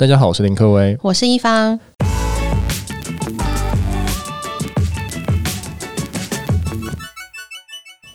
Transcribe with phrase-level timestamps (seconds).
[0.00, 1.78] 大家好，我是林克威，我是一方。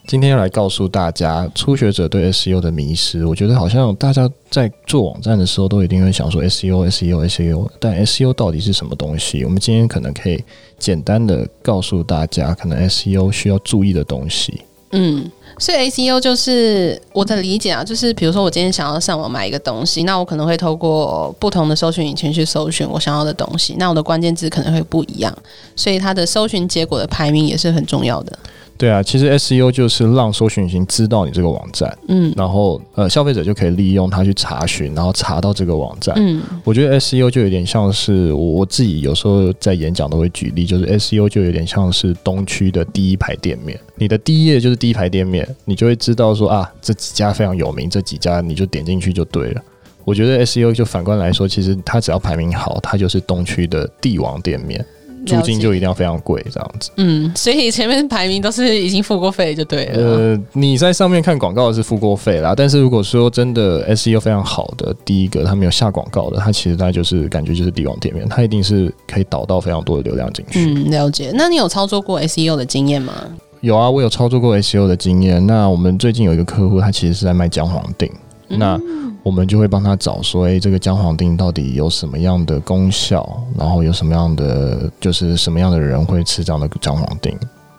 [0.07, 3.23] 今天要来告诉大家初学者对 SEO 的迷失。
[3.23, 9.45] 我觉得好像大家在做网站的时候都一定会想说 SEO、SEO、SEO，但 SEO 到底是什么东西？
[9.45, 10.43] 我们今天可能可以
[10.79, 14.59] 简单的告诉大家，可能 SEO 需要注意的东西。
[14.95, 15.31] 嗯。
[15.57, 25.33] 所以 ACU 就是我的理解啊，就是比如说我今天想要上网买一个东西，那我可能会透过不同的搜寻引擎去搜寻我想要的东西，那我的关键字可能会不一样，
[25.73, 28.37] 所以它的搜寻结果的排名也是很重要的。
[28.77, 36.13] 对啊，其实 SEO 就是让搜寻引擎知道你这个网站，嗯，然后呃，消费者就可以利用它去查询，然后查到这个网站。
[36.17, 49.61] 嗯，我觉得 SEO 就有点像是我我自己有时候在演讲都会举例，就是 SEO 就有点像是东区的第一排店面，你的第一页就是第一排店面，你就会知道说啊，这几家非常有名，这几家你就点进去就对了。
[50.03, 54.85] 我觉得 SEO 就反观来说，其实它只要排名好，它就是东区的帝王店面。
[55.25, 56.91] 租金就一定要非常贵，这样子。
[56.97, 59.99] 嗯，所以前面排名都是已经付过费就对了。
[59.99, 70.59] 呃，你在上面看广告是付过费啦，但是如果说真的 SEO 非常好的，第一个他没有下广告的，他其实他就是感觉就是帝王店面，他一定是可以导到非常多的流量进去。
[70.65, 71.31] 嗯，了解。
[71.33, 73.13] 那你有操作过 SEO 的经验吗？
[73.61, 75.45] 有啊，我有操作过 SEO 的经验。
[75.47, 78.07] 那我们最近有一个客户，他其实是在卖姜黄定。
[78.49, 78.79] 嗯、那
[79.25, 83.41] 我们就会帮他找说，诶，这个姜黄丁到底有什么样的功效？
[83.57, 87.35] 然后有什么样的，就是什么样的人会吃这样的姜黄丁？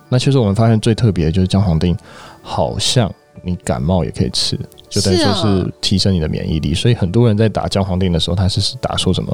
[0.09, 1.97] 那其实我们发现最特别的就是姜黄丁，
[2.43, 3.09] 好像
[3.43, 4.59] 你感冒也可以吃，
[4.89, 6.75] 就等于说是提升你的免疫力。
[6.75, 9.33] 所以很多人在打姜黄定的时候，他是打说什么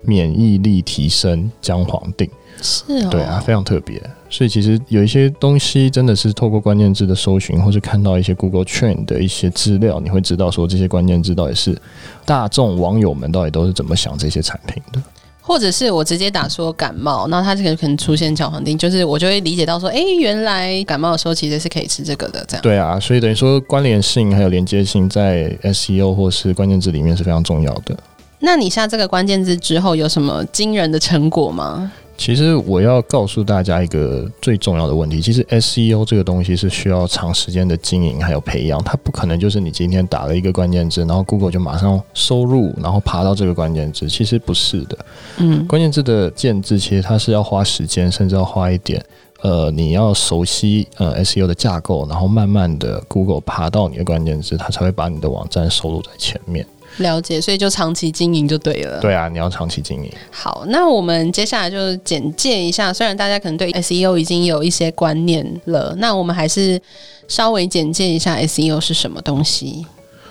[0.00, 2.28] 免疫力提升姜黄錠。
[2.60, 4.02] 是哦，对啊，非常特别。
[4.28, 11.76] 所以其实有一些东西真的是透过关键字的搜寻，或是看到一些 Google Trend 的一些资料，你会知道说这些关键字到底是
[12.24, 15.02] 大众网友们到底都是怎么想这些产品的。
[15.44, 22.62] 或者是我直接打说感冒，那它这个可能出现姜黄丁，就是我就会理解到说，哎，原来感冒的时候其实是可以吃这个的，这样。
[22.62, 27.94] 对啊，所以等于说关联性还有连接性在 SEO 或是关键字里面是非常重要的。
[28.38, 31.90] 那你下这个关键字之后有什么惊人的成果吗？
[32.16, 44.98] 其实我要告诉大家一个最重要的问题，其实 SEO 这个东西是需要长时间的经营还有培养，它不可能就是你今天打了一个关键字，然后 Google 就马上收入，然后爬到这个关键字，其实不是的。
[45.38, 49.04] 嗯，关键字的建制其实它是要花时间，甚至要花一点，
[49.40, 56.64] 呃，你要熟悉呃 SEO 的架构，然后慢慢的 Google 爬到你的关键字，它才会把你的网站收录在前面。
[56.98, 59.00] 了解，所以就长期经营就对了。
[59.00, 60.10] 对啊，你要长期经营。
[60.30, 62.92] 好，那我们接下来就简介一下。
[62.92, 66.80] 虽然大家可能对 SEO 已经有一些观念了，那我们还是
[67.28, 69.86] 稍微简介一下 SEO 是什么东西。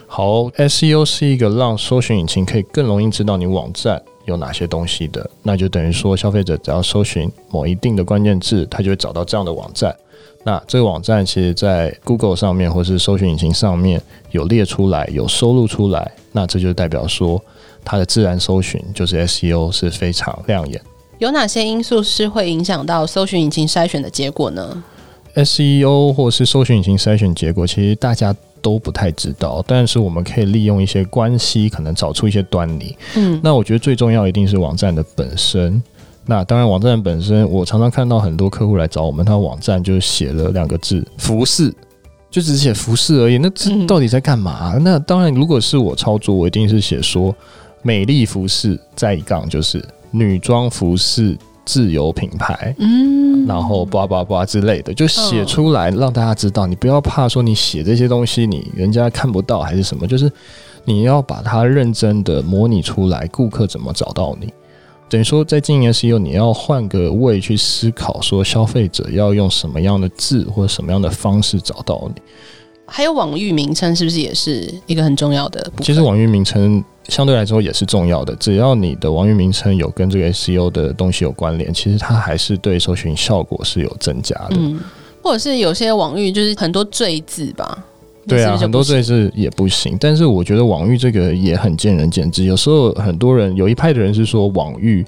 [0.08, 5.30] 好，SEO 是一个让搜寻引擎可以更容易知道你网站有哪些东西的。
[5.42, 9.96] 那就等于说，消费者只要搜寻某一定的关键字，他就会找到这样的网站。
[10.44, 17.40] 那这个网站其实，在 Google 上面或是搜寻引擎上面有列出来，有收录出来，那这就代表说
[17.86, 20.82] 它的自然搜寻就是 SEO 是非常亮眼。
[21.20, 24.84] 有哪些因素是会影响到搜寻引擎筛选的结果呢
[25.36, 32.98] ？SEO 或是搜寻引擎筛选结果，其实大家都不太知道，但是我们可以利用一些关系，可能找出一些端倪。
[33.16, 35.82] 嗯，那我觉得最重要一定是网站的本身。
[36.26, 41.74] 那当然，网站本身，我常常看到很多客户来找我们，他网站就写了两个字“服饰”，
[42.30, 43.38] 就只写“服饰”而已。
[43.40, 44.78] 那这到底在干嘛？
[44.82, 47.36] 那当然，如果是我操作，我一定是写说
[47.82, 56.68] “美丽服饰”再一杠就是女装服饰自由品牌，嗯，然后叭叭叭之类的，就写出来让大家知道。
[56.68, 60.32] 你不要怕说你写这些东西，你人家看不到还是什么，就是
[60.86, 64.54] 你要把它认真的模拟出来，顾客怎么找到你。
[65.12, 72.22] 等于说，在经营 SEO，你要换个位去思考，说消费者要用什么样的字或者什么样的方式找到你。
[72.86, 75.70] 还有网域名称是不是也是一个很重要的？
[75.82, 84.56] 其实网域名称相对来说也是重要的，只要你的网域名称有跟这个 SEO 的东西有关联，其实它还是对搜寻效果是有增加的。
[84.58, 84.80] 嗯，
[85.22, 87.86] 或者是有些网域就是很多赘字吧。
[88.28, 92.44] 对啊，很多赘字也不行，但是我觉得网域这个也很见仁见智。
[92.46, 95.06] 有时候很多人有一派的人是说网域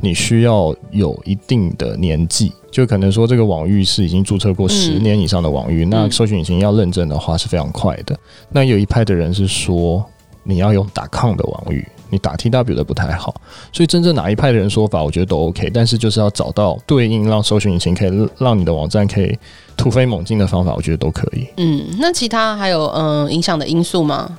[0.00, 8.18] 你需要有一定的年纪，就可能说这个网域是已经注册过十年以上的网域，嗯、那搜寻引擎要认证的话是非常快的。
[8.50, 10.04] 那有一派的人是说
[10.42, 11.86] 你要用打抗的网域。
[12.14, 13.34] 你打 TW 的不太好，
[13.72, 19.36] 所以真正哪一派的人说法，我觉得都 OK，但是就是要找到对应让搜寻引擎可以让你的网站可以
[19.76, 21.46] 突飞猛进的方法，我觉得都可以。
[21.56, 24.38] 嗯，那其他还有嗯影响的因素吗？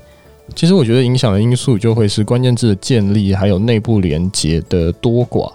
[0.56, 5.52] 其实我觉得影响的因素就会是关键字的建立，还有内部连接的多寡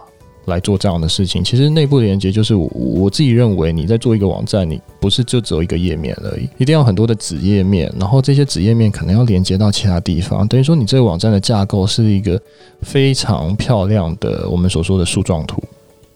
[0.47, 1.43] 来做这样的事情。
[1.43, 10.47] 其实内部连接就是我我自己认为，你在做一个网站，你不是就只有一个页面而已，一定要很多的子页面，然后这些子页面可能要连接到其他地方。
[10.49, 12.41] 等于说，你这个网站的架构是一个
[12.83, 15.63] 非常漂亮的我们所说的树状图。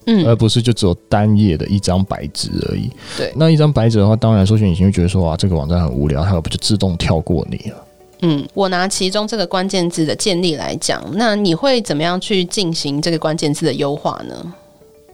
[0.06, 2.90] 嗯，而不是就只有单页的一张白纸而已。
[3.16, 7.76] 对，那一张白纸的话，当然搜寻引擎会觉得说，哇，这个网站很无聊，它不就自动跳过你了？
[8.22, 14.54] 嗯，我拿其中这个关键字的建立来讲，那你会怎么样去进行这个关键字的优化呢？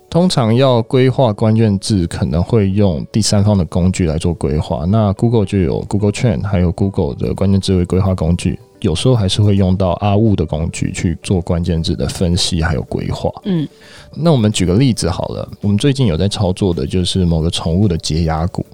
[0.09, 4.85] 通常要规划关键字，可能会用第三方的工具来做规划。
[4.87, 8.59] 那 Google 就有 Google Trend，还有 Google 的关键字为规划工具。
[8.81, 13.31] 有时候还是会用到阿物的工具去做关键字的分析还有规划。
[13.45, 13.69] 嗯，
[14.17, 18.65] 那我们举个例子好了，我们最近有在操作的就是某个宠物的洁牙股，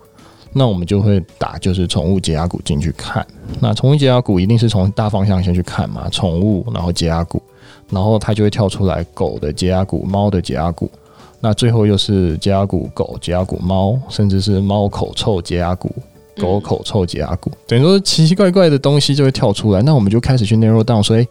[0.57, 3.25] 那我们就会打就是宠物解压股进去看。
[3.61, 7.43] 那宠物解压股一定是从大方向先去看嘛，宠物，然后解压股，
[7.91, 10.91] 然后它就会跳出来狗的解压股、猫的解压股，
[11.41, 15.91] 那最后又是解压股狗、解压股猫，甚至是猫口臭解压股。
[16.39, 21.27] 狗口臭解压股，等于说奇奇怪怪的东西就会跳出来，那我们就开始去 narrow down，说，诶，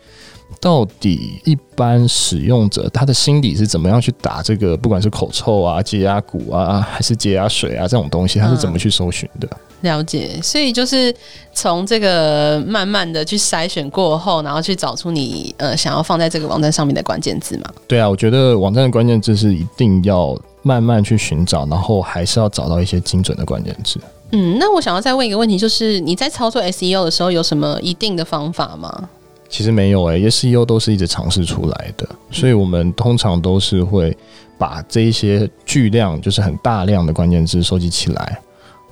[0.60, 9.48] 到底一般使用者他的心理是怎么样去打这个，不管是口臭啊、洁牙骨啊，还是洁牙水啊这种东西，他是怎么去搜寻的？
[9.52, 11.14] 嗯，了解，所以就是
[11.54, 17.66] 从这个慢慢的去筛选过后，然后去找出你呃想要放在这个网站上面的关键字嘛？
[17.88, 24.00] 对啊，我觉得网站的关键字是一定要慢慢去寻找，然后还是要找到一些精准的关键字。
[24.32, 29.08] 嗯，那我想要再问一个问题，就是你在操作 SEO 的时候有什么一定的方法吗？
[29.56, 34.14] 其实没有诶、欸，SEO 都是一直尝试出来的，所以我们通常都是会
[34.58, 38.38] 把这一些巨量，就是很大量的关键字收集起来，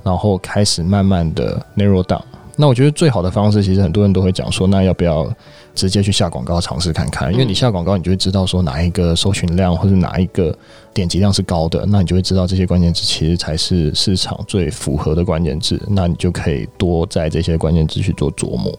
[0.04, 2.22] 然后开始慢慢的 narrow down。
[2.56, 5.30] 那我觉得最好的方式，其实很多人都会讲说，那要不要
[5.76, 7.30] 直接去下广告尝试看看？
[7.34, 10.58] 因为你下广告，你就会知道说哪一个搜寻量或者哪一个
[10.94, 18.74] 点击量是高的，那你就会知道这些关键字其实才是市场最符合的关键字，那你就可以多在这些关键字去做琢磨。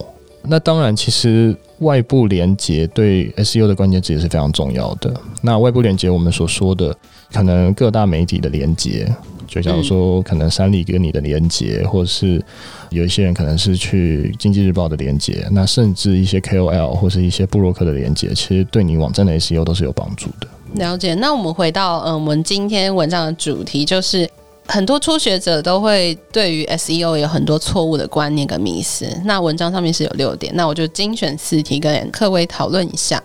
[0.46, 5.12] 那当然，其实外部连接对 SEO 的关键词也是非常重要的。
[5.42, 6.94] 那外部连接，我们所说的
[7.32, 9.10] 可能各大媒体的连接。
[9.46, 12.42] 就假如说，可能三立跟你的连接，或者是
[12.90, 20.48] 有一些人可能是去经济日报的连接，那甚至一些 KOL 或是一些布洛克的连接，其实对你网站的 SEO 都是有帮助的。
[20.74, 21.14] 了解。
[21.14, 24.28] 那我们回到嗯，我们今天文章的主题，就是
[24.66, 29.06] 很多初学者都会对于 SEO 有很多错误的观念跟迷思。
[29.24, 33.22] 那文章上面是有六点，那我就精选四题跟各位讨论一下。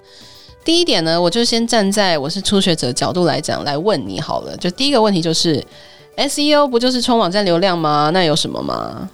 [0.63, 4.55] 第一点呢，我就先站在我是初学者角度来讲来问你好了。
[4.57, 5.63] 就第一个问题就是。
[6.17, 8.09] SEO 不就是冲网站流量吗？
[8.13, 9.09] 那有什么吗？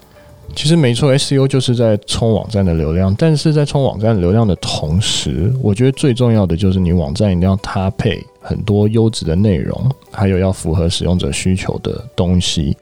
[0.56, 12.76] 其实没错，SEO 就是在冲网站的流量，但是在冲网站流量的同时，我觉得最重要的就是你网站一定要搭配很多优质的内容，还有要符合使用者需求的东西。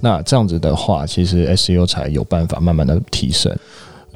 [0.00, 3.54] 那这样子的话，其实 SEO 才有办法慢慢的提升。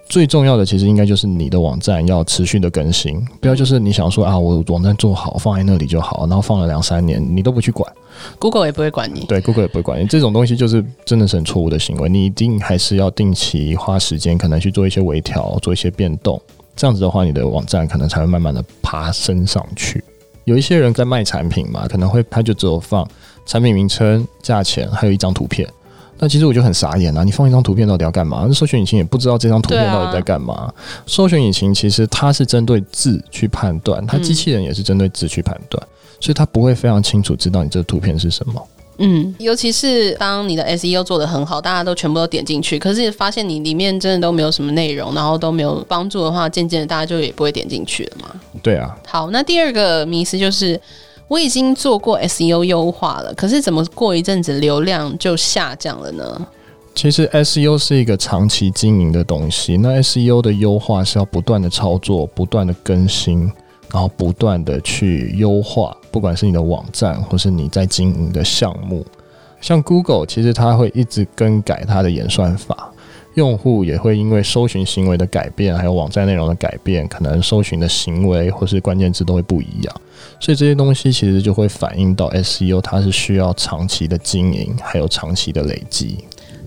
[0.06, 7.90] 最重要的其实应该就是你的网站要持续的更新，不要就是你想说啊，我网站做好放在那里就好，然后放了两三年你都不去管
[8.38, 9.24] ，Google 也不会管你。
[9.26, 10.06] 对，Google 也不会管你。
[10.06, 16.40] 这种东西就是真的是很错误的行为，你一定还是要定期花时间，可能去做一些微调，做一些变动，
[16.76, 20.04] 这样子的话，你的网站可能才会慢慢的爬升上去。
[20.44, 23.08] 有一些人在卖产品嘛，可能会他就只有放
[23.46, 25.66] 产品名称、价钱，还有一张图片。
[26.18, 27.24] 那其实我就很傻眼啊！
[27.24, 28.44] 你放一张图片到底要干嘛？
[28.46, 30.54] 那搜寻引擎也不知道这张图片到底在干嘛。
[30.54, 30.74] 啊、
[31.06, 35.90] 搜寻引擎其实它是针对字去判断，它机器人也是针对字去判断，嗯、
[36.20, 38.62] 所以它不会非常清楚知道你这个图片是什么。
[38.98, 48.30] 嗯，尤其是当你的 SEO 做的很好，大家都全部都点进去，可是发现你里面真的都没有什么内容，然后都没有帮助的话，渐渐的大家就也不会点进去了嘛。
[48.62, 48.96] 对啊。
[49.08, 50.80] 好，那第二个迷思就是。
[51.34, 56.46] 我已经做过 SEO 优化了，可是怎么过一阵子流量就下降了呢？
[56.94, 63.50] 其实 SEO 是一个长期经营的东西，那 SEO 的优化是要不断的操作、不断的更新，
[63.92, 69.04] 然后不断的去优化，不管是你的网站或是你在经营的项目，
[69.60, 72.92] 像 Google，其实它会一直更改它的演算法。
[73.34, 80.00] 用户也会因为搜寻行为的改变，还有网站内容的改变，可能搜寻的行为或是关键字都会不一样，
[80.40, 86.18] 所以这些东西其实就会反映到 SEO，它是需要长期的经营，还有长期的累积。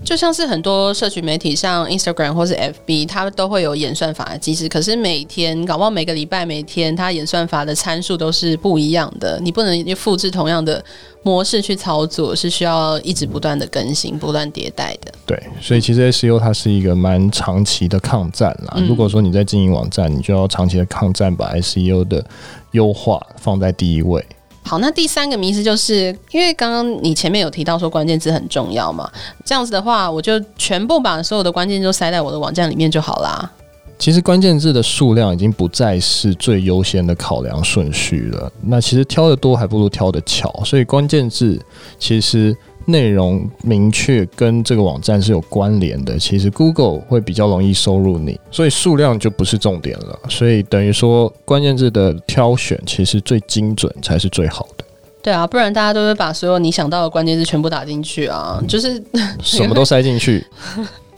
[0.04, 4.66] 就像是很多社群媒体，像 Instagram 或是 FB，它都会有演算法的机制。
[4.66, 9.38] 可是每天，搞不好每个礼拜、每天，它演算法的参数都是不一样的。
[9.42, 10.82] 你不能复制同样的
[11.22, 15.12] 模式去操作，是需要一直不断的更新、不断迭代的。
[15.26, 18.74] 对，所以其实 SEO 它是一个蛮长期的抗战啦。
[18.76, 22.24] 嗯、如果说你在经营网站，你就要长期的抗战，把 SEO 的
[22.70, 24.24] 优化放在第一位。
[24.68, 29.10] 好，那第三个迷思就是因为刚刚你前面有提到说关键字很重要嘛，
[29.42, 33.50] 这样子的话，我就全部把所有的关键字都塞在我的网站里面就好啦。
[33.98, 38.52] 其实关键字的数量已经不再是最优先的考量顺序了。
[38.60, 41.58] 那其实挑的多还不如挑的巧，所以关键字
[41.98, 42.54] 其实。
[42.88, 50.18] 内容明确跟这个网站是有关联的，其实 Google 会比较容易收入你，所以数量就不是重点了。
[50.30, 54.84] 所以等于说关键字的挑选其实最精准才是最好的。
[55.20, 59.02] 对啊，不然大家都会把所有你想到的关键字全部打进去啊，就是
[59.42, 60.42] 什么都塞进去。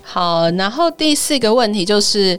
[0.03, 2.37] 好，然后第四个问题就是，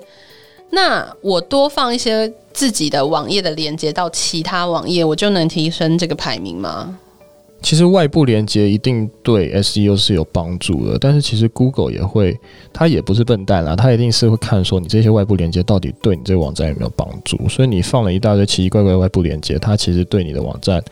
[0.72, 6.98] 那我多放一些自己的网页的连接到其他网页，我就能提升这个排名吗？
[7.62, 12.38] 其实外部连接一定对 SEO 是有帮助的，但是其实 Google 也会，
[12.74, 17.38] 它也不是笨蛋啦，它一定是会看说你这些外部连接到底对你这个网站有没有帮助。
[17.48, 20.84] 所以你放了一大堆奇奇怪怪的外部连接，它其实对你的网站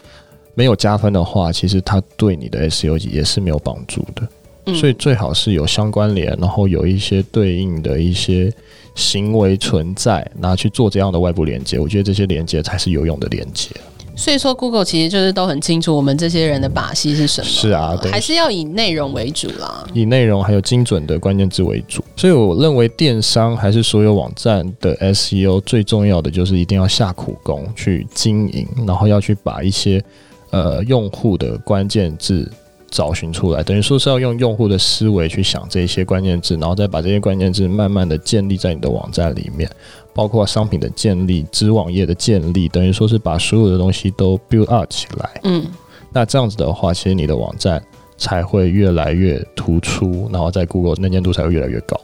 [0.53, 4.73] 没有加分的话，其实它对你的 SEO 也是没有帮助的。
[4.75, 8.53] 所以最好是有相关联，然后有一些对应的一些
[8.93, 11.79] 行为存在，拿去做这样的外部连接。
[11.79, 13.71] 我觉得这些连接才是有用的连接。
[14.19, 17.47] 所以说，Google 其实就是都很清楚我们这些人的把戏是什么。
[17.47, 19.87] 是啊，对，还是要以内容为主啦。
[19.93, 22.03] 以内容还有精准的关键字为主。
[22.17, 30.03] 所以我认为电商还是所有网站的 SEO 最重要的就是一定要下苦功去经营，然后要去把一些
[30.49, 32.51] 呃用户的关键字
[32.89, 39.69] 找寻出来，等于说是要用用户的思维去想这些关键字，然后再把这些关键字慢慢的建立在你的网站里面。
[40.11, 45.29] 包括商品的建立、子网页的建立，等于说是把所有的东西都 build up 起来。
[45.43, 45.65] 嗯，
[46.11, 47.81] 那这样子的话，其实你的网站
[48.17, 51.97] 才会越来越突出，然后在 Google 能见度才会越来越高。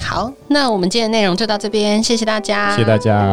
[0.00, 3.32] 好，那我们今天的内容就到这边，谢谢大家，谢谢大家。